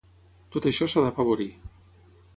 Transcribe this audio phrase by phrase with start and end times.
[0.55, 1.49] Tot això s’ha d’afavorir.